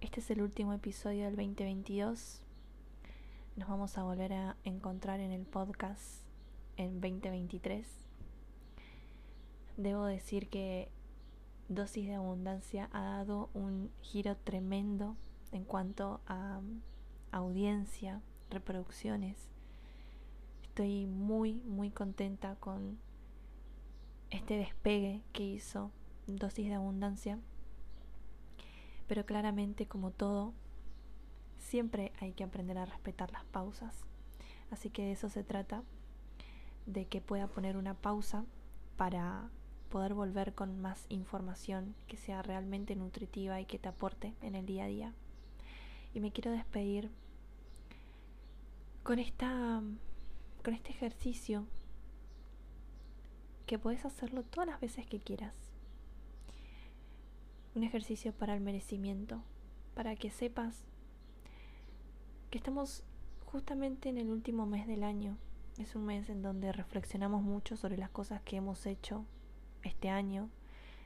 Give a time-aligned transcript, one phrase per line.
[0.00, 2.40] Este es el último episodio del 2022.
[3.56, 6.22] Nos vamos a volver a encontrar en el podcast
[6.76, 7.84] en 2023.
[9.76, 10.88] Debo decir que
[11.68, 15.16] Dosis de Abundancia ha dado un giro tremendo
[15.50, 16.60] en cuanto a
[17.32, 19.48] audiencia, reproducciones.
[20.62, 22.98] Estoy muy, muy contenta con
[24.30, 25.90] este despegue que hizo
[26.28, 27.40] Dosis de Abundancia
[29.08, 30.52] pero claramente, como todo,
[31.56, 34.04] siempre hay que aprender a respetar las pausas.
[34.70, 35.82] Así que de eso se trata,
[36.86, 38.44] de que pueda poner una pausa
[38.96, 39.50] para
[39.88, 44.66] poder volver con más información que sea realmente nutritiva y que te aporte en el
[44.66, 45.14] día a día.
[46.14, 47.10] Y me quiero despedir
[49.02, 49.82] con esta
[50.62, 51.64] con este ejercicio
[53.66, 55.54] que puedes hacerlo todas las veces que quieras
[57.74, 59.42] un ejercicio para el merecimiento,
[59.94, 60.84] para que sepas
[62.50, 63.04] que estamos
[63.44, 65.36] justamente en el último mes del año.
[65.78, 69.24] Es un mes en donde reflexionamos mucho sobre las cosas que hemos hecho
[69.82, 70.48] este año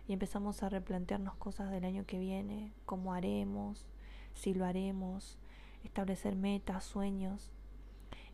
[0.09, 3.87] y empezamos a replantearnos cosas del año que viene, cómo haremos,
[4.35, 5.39] si lo haremos,
[5.85, 7.53] establecer metas, sueños.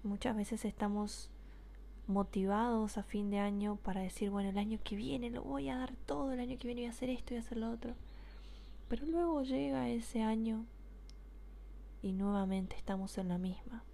[0.03, 1.31] muchas veces estamos
[2.07, 5.77] motivados a fin de año para decir, bueno, el año que viene lo voy a
[5.77, 7.95] dar todo, el año que viene voy a hacer esto y hacer lo otro.
[8.89, 10.65] Pero luego llega ese año
[12.01, 13.85] y nuevamente estamos en la misma.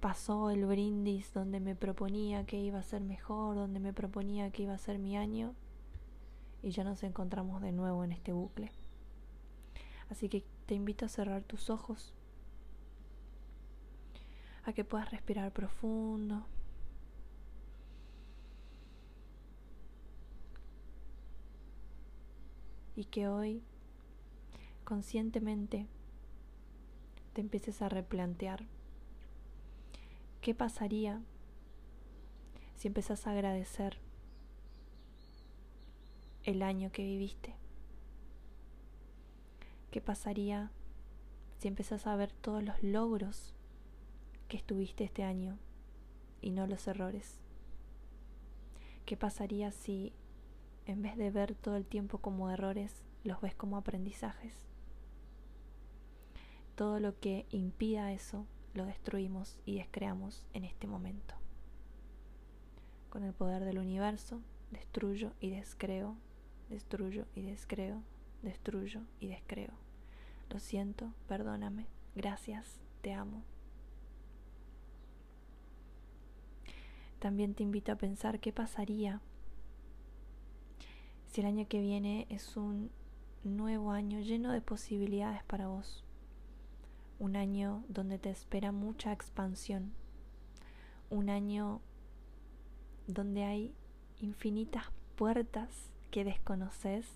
[0.00, 4.62] Pasó el brindis donde me proponía que iba a ser mejor, donde me proponía que
[4.62, 5.54] iba a ser mi año
[6.62, 8.70] y ya nos encontramos de nuevo en este bucle.
[10.08, 12.14] Así que te invito a cerrar tus ojos,
[14.64, 16.46] a que puedas respirar profundo.
[22.94, 23.62] Y que hoy
[24.84, 25.86] conscientemente
[27.32, 28.66] te empieces a replantear
[30.40, 31.22] qué pasaría
[32.74, 33.98] si empezás a agradecer
[36.44, 37.54] el año que viviste.
[39.90, 40.72] ¿Qué pasaría
[41.58, 43.54] si empezás a ver todos los logros
[44.48, 45.58] que estuviste este año
[46.40, 47.38] y no los errores?
[49.06, 50.12] ¿Qué pasaría si
[50.86, 54.54] en vez de ver todo el tiempo como errores, los ves como aprendizajes.
[56.74, 61.34] Todo lo que impida eso, lo destruimos y descreamos en este momento.
[63.10, 66.16] Con el poder del universo, destruyo y descreo,
[66.70, 68.02] destruyo y descreo,
[68.42, 69.72] destruyo y descreo.
[70.48, 73.42] Lo siento, perdóname, gracias, te amo.
[77.18, 79.20] También te invito a pensar qué pasaría
[81.32, 82.90] si el año que viene es un
[83.42, 86.04] nuevo año lleno de posibilidades para vos,
[87.18, 89.94] un año donde te espera mucha expansión,
[91.08, 91.80] un año
[93.06, 93.74] donde hay
[94.20, 94.84] infinitas
[95.16, 97.06] puertas que desconoces,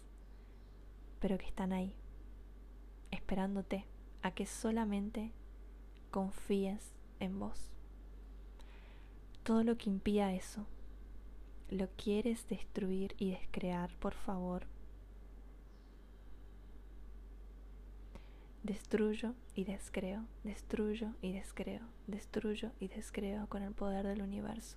[1.21, 1.95] pero que están ahí,
[3.11, 3.85] esperándote
[4.23, 5.31] a que solamente
[6.11, 7.69] confíes en vos.
[9.43, 10.65] Todo lo que impida eso,
[11.71, 14.67] lo quieres destruir y descrear, por favor,
[18.63, 24.77] destruyo y descreo, destruyo y descreo, destruyo y descreo con el poder del universo.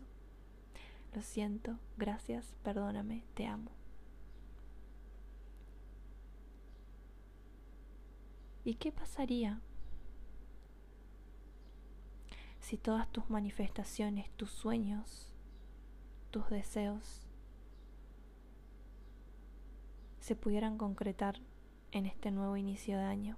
[1.13, 3.71] Lo siento, gracias, perdóname, te amo.
[8.63, 9.61] ¿Y qué pasaría
[12.59, 15.28] si todas tus manifestaciones, tus sueños,
[16.31, 17.25] tus deseos
[20.19, 21.39] se pudieran concretar
[21.91, 23.37] en este nuevo inicio de año?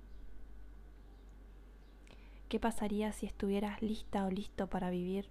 [2.49, 5.29] ¿Qué pasaría si estuvieras lista o listo para vivir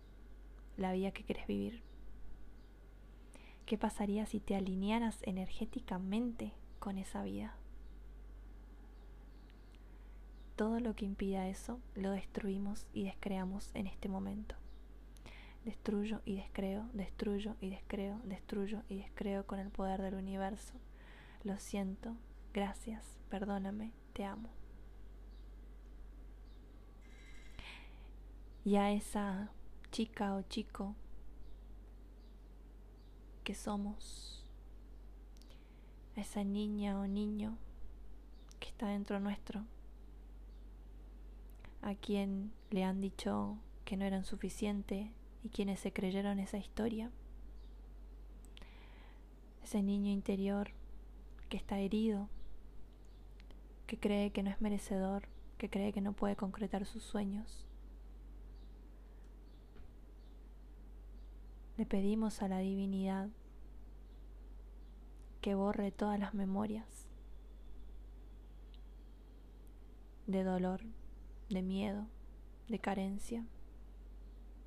[0.79, 1.83] la vida que quieres vivir?
[3.67, 7.55] ¿Qué pasaría si te alinearas energéticamente con esa vida?
[10.57, 14.60] Todo lo que impida eso lo destruimos y descreamos en este momento.
[15.65, 20.75] Destruyo y descreo, destruyo y descreo, destruyo y descreo con el poder del universo.
[21.45, 22.17] Lo siento,
[22.53, 24.51] gracias, perdóname, te amo.
[28.65, 29.51] y a esa
[29.91, 30.95] chica o chico
[33.43, 34.45] que somos,
[36.17, 37.57] a esa niña o niño
[38.59, 39.65] que está dentro nuestro,
[41.83, 45.11] a quien le han dicho que no eran suficiente
[45.43, 47.11] y quienes se creyeron esa historia,
[49.63, 50.71] ese niño interior
[51.49, 52.29] que está herido,
[53.87, 55.29] que cree que no es merecedor,
[55.59, 57.67] que cree que no puede concretar sus sueños.
[61.77, 63.29] Le pedimos a la divinidad
[65.41, 67.09] que borre todas las memorias
[70.27, 70.83] de dolor,
[71.49, 72.07] de miedo,
[72.69, 73.47] de carencia,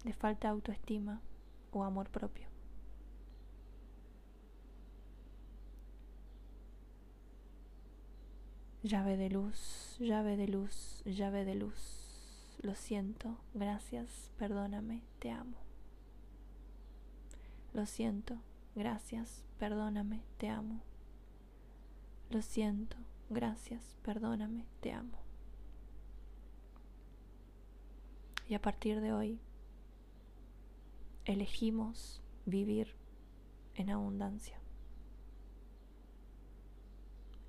[0.03, 1.21] de falta de autoestima
[1.71, 2.47] o amor propio.
[8.83, 12.57] Llave de luz, llave de luz, llave de luz.
[12.61, 15.57] Lo siento, gracias, perdóname, te amo.
[17.73, 18.37] Lo siento,
[18.75, 20.81] gracias, perdóname, te amo.
[22.29, 22.97] Lo siento,
[23.29, 25.17] gracias, perdóname, te amo.
[28.49, 29.39] Y a partir de hoy
[31.25, 32.95] elegimos vivir
[33.75, 34.59] en abundancia.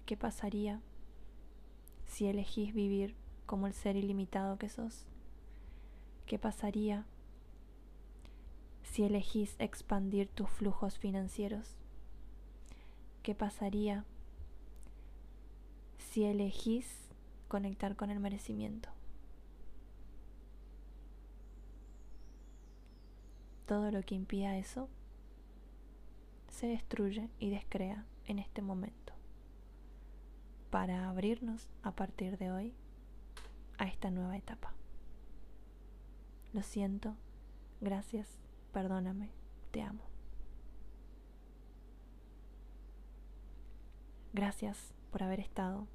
[0.07, 0.81] ¿Qué pasaría
[2.07, 3.17] si elegís vivir
[3.47, 5.07] como el ser ilimitado que sos?
[6.27, 7.05] ¿Qué pasaría
[8.83, 11.77] si elegís expandir tus flujos financieros?
[13.23, 14.05] ¿Qué pasaría
[15.99, 17.09] si elegís
[17.49, 18.91] conectar con el merecimiento?
[23.67, 24.89] Todo lo que impida eso
[26.49, 29.13] se destruye y descrea en este momento
[30.71, 32.75] para abrirnos a partir de hoy
[33.79, 34.75] a esta nueva etapa.
[36.53, 37.17] Lo siento,
[37.81, 38.39] gracias
[38.75, 39.31] perdóname,
[39.71, 40.03] te amo.
[44.33, 45.87] Gracias por haber estado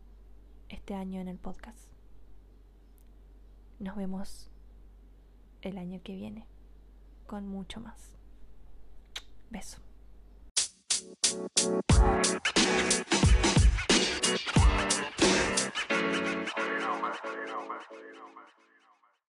[0.69, 1.91] este año en el podcast.
[3.79, 4.49] Nos vemos
[5.61, 6.47] el año que viene
[7.29, 8.17] con mucho más.
[9.51, 9.77] Beso.